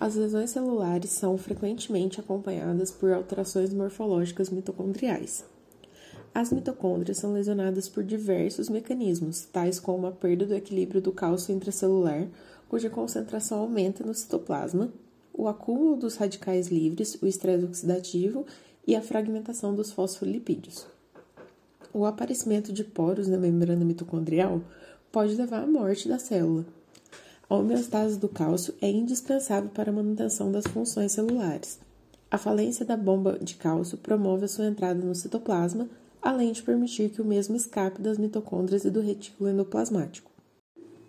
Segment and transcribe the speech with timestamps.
[0.00, 5.44] As lesões celulares são frequentemente acompanhadas por alterações morfológicas mitocondriais.
[6.32, 11.52] As mitocôndrias são lesionadas por diversos mecanismos, tais como a perda do equilíbrio do cálcio
[11.52, 12.28] intracelular,
[12.68, 14.92] cuja concentração aumenta no citoplasma,
[15.34, 18.46] o acúmulo dos radicais livres, o estresse oxidativo
[18.86, 20.86] e a fragmentação dos fosfolipídios.
[21.92, 24.62] O aparecimento de poros na membrana mitocondrial
[25.10, 26.77] pode levar à morte da célula.
[27.50, 31.78] A homeostase do cálcio é indispensável para a manutenção das funções celulares.
[32.30, 35.88] A falência da bomba de cálcio promove a sua entrada no citoplasma,
[36.20, 40.30] além de permitir que o mesmo escape das mitocôndrias e do retículo endoplasmático.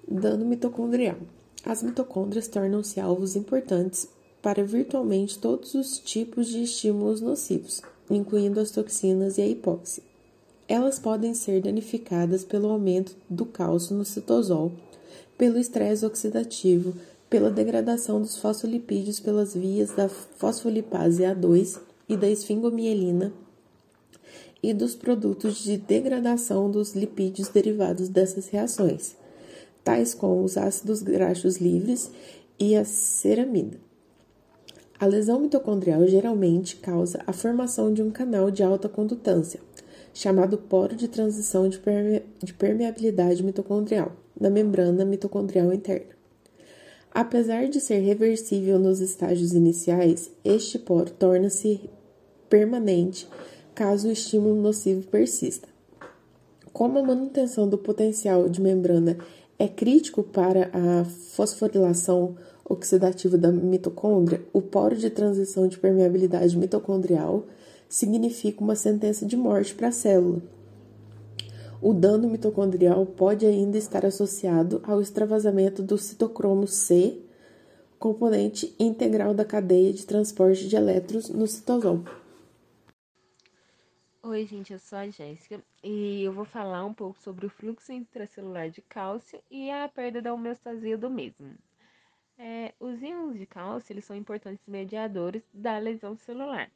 [0.09, 1.17] Dano mitocondrial.
[1.65, 4.07] As mitocôndrias tornam-se alvos importantes
[4.41, 10.03] para virtualmente todos os tipos de estímulos nocivos, incluindo as toxinas e a hipóxia.
[10.69, 14.71] Elas podem ser danificadas pelo aumento do cálcio no citosol
[15.39, 16.93] pelo estresse oxidativo,
[17.29, 21.79] pela degradação dos fosfolipídios pelas vias da fosfolipase A2
[22.09, 23.31] e da esfingomielina
[24.61, 29.15] e dos produtos de degradação dos lipídios derivados dessas reações,
[29.81, 32.11] tais como os ácidos graxos livres
[32.59, 33.79] e a ceramida.
[34.99, 39.61] A lesão mitocondrial geralmente causa a formação de um canal de alta condutância,
[40.19, 41.79] chamado poro de transição de,
[42.57, 46.11] permeabilidade mitocondrial na membrana mitocondrial interna.
[47.09, 51.89] Apesar de ser reversível nos estágios iniciais, este poro torna-se
[52.49, 53.29] permanente
[53.73, 55.69] caso o estímulo nocivo persista.
[56.73, 59.17] Como a manutenção do potencial de membrana
[59.57, 67.45] é crítico para a fosforilação oxidativa da mitocôndria, o poro de transição de permeabilidade mitocondrial
[67.89, 70.41] significa uma sentença de morte para a célula
[71.81, 77.21] o dano mitocondrial pode ainda estar associado ao extravasamento do citocromo C,
[77.97, 82.03] componente integral da cadeia de transporte de elétrons no citosol.
[84.21, 87.93] Oi, gente, eu sou a Jéssica e eu vou falar um pouco sobre o fluxo
[87.93, 91.55] intracelular de cálcio e a perda da homeostasia do mesmo.
[92.37, 96.69] É, os íons de cálcio eles são importantes mediadores da lesão celular.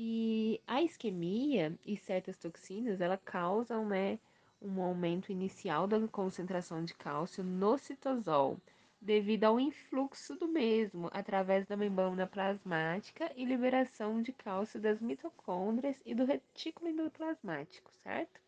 [0.00, 4.16] E a isquemia e certas toxinas, ela causam, né,
[4.62, 8.60] um aumento inicial da concentração de cálcio no citosol,
[9.00, 16.00] devido ao influxo do mesmo através da membrana plasmática e liberação de cálcio das mitocôndrias
[16.06, 18.40] e do retículo endoplasmático, certo?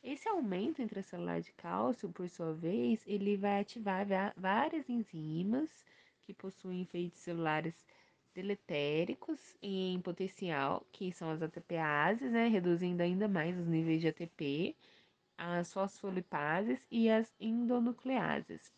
[0.00, 4.06] Esse aumento intracelular de cálcio, por sua vez, ele vai ativar
[4.36, 5.84] várias enzimas
[6.22, 7.74] que possuem efeitos celulares
[8.34, 14.76] deletéricos em potencial, que são as ATPases, né, reduzindo ainda mais os níveis de ATP,
[15.36, 18.72] as fosfolipases e as endonucleases.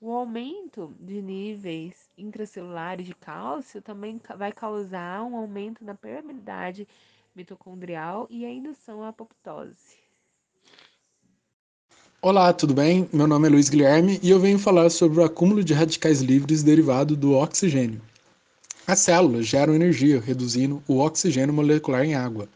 [0.00, 6.88] O aumento de níveis intracelulares de cálcio também vai causar um aumento na permeabilidade
[7.34, 9.98] mitocondrial e a indução à apoptose.
[12.22, 13.08] Olá, tudo bem?
[13.12, 16.62] Meu nome é Luiz Guilherme e eu venho falar sobre o acúmulo de radicais livres
[16.62, 18.09] derivado do oxigênio.
[18.86, 22.48] As células geram energia, reduzindo o oxigênio molecular em água.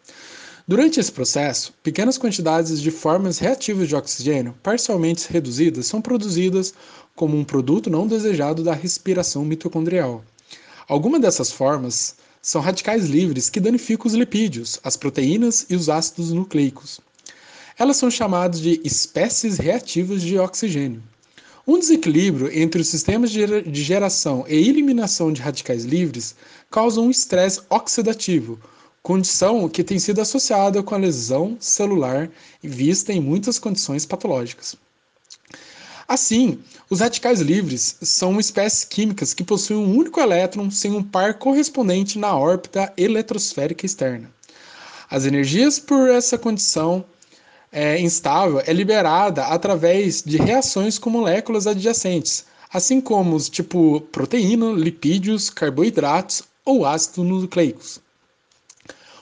[0.66, 6.72] Durante esse processo, pequenas quantidades de formas reativas de oxigênio, parcialmente reduzidas, são produzidas
[7.14, 10.24] como um produto não desejado da respiração mitocondrial.
[10.88, 16.32] Algumas dessas formas são radicais livres que danificam os lipídios, as proteínas e os ácidos
[16.32, 17.00] nucleicos.
[17.78, 21.02] Elas são chamadas de espécies reativas de oxigênio.
[21.66, 26.36] Um desequilíbrio entre os sistemas de geração e eliminação de radicais livres
[26.70, 28.60] causa um estresse oxidativo,
[29.02, 32.30] condição que tem sido associada com a lesão celular
[32.62, 34.76] vista em muitas condições patológicas.
[36.06, 36.58] Assim,
[36.90, 42.18] os radicais livres são espécies químicas que possuem um único elétron sem um par correspondente
[42.18, 44.30] na órbita eletrosférica externa.
[45.08, 47.06] As energias por essa condição
[47.74, 54.70] é, instável é liberada através de reações com moléculas adjacentes, assim como os tipo proteína,
[54.70, 58.00] lipídios, carboidratos ou ácidos nucleicos.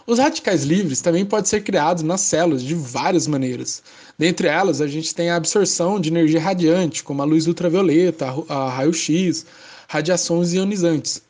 [0.06, 3.82] Os radicais livres também podem ser criados nas células de várias maneiras.
[4.19, 8.69] Dentre elas, a gente tem a absorção de energia radiante, como a luz ultravioleta, a
[8.69, 9.47] raio-x,
[9.88, 11.23] radiações ionizantes.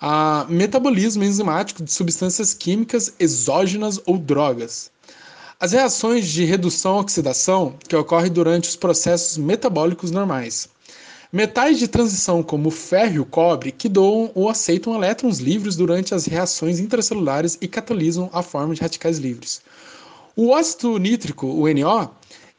[0.00, 4.90] A metabolismo enzimático de substâncias químicas exógenas ou drogas.
[5.58, 10.68] As reações de redução-oxidação que ocorrem durante os processos metabólicos normais.
[11.32, 15.74] Metais de transição como o ferro e o cobre que doam ou aceitam elétrons livres
[15.74, 19.62] durante as reações intracelulares e catalisam a forma de radicais livres.
[20.36, 22.10] O óxido nítrico, o NO,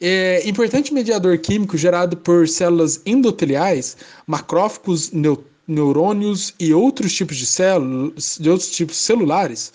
[0.01, 3.95] é importante mediador químico gerado por células endoteliais,
[4.25, 5.11] macrófagos
[5.67, 9.71] neurônios e outros tipos de células, de outros tipos celulares,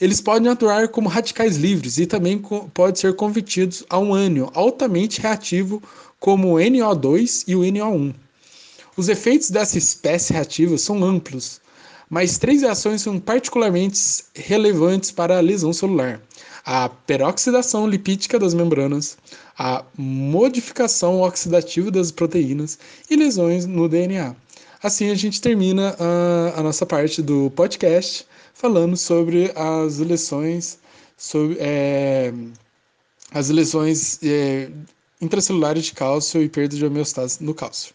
[0.00, 2.38] eles podem atuar como radicais livres e também
[2.74, 5.82] pode ser convertidos a um ânion altamente reativo
[6.20, 8.14] como o NO2 e o NO1.
[8.96, 11.60] Os efeitos dessa espécie reativa são amplos,
[12.08, 16.20] mas três reações são particularmente relevantes para a lesão celular:
[16.64, 19.18] a peroxidação lipídica das membranas,
[19.58, 22.78] a modificação oxidativa das proteínas
[23.10, 24.34] e lesões no DNA.
[24.82, 28.26] Assim a gente termina a, a nossa parte do podcast
[28.56, 30.78] falando sobre as lesões,
[31.16, 32.32] sobre é,
[33.30, 34.70] as lesões é,
[35.20, 37.94] intracelulares de cálcio e perda de homeostase no cálcio.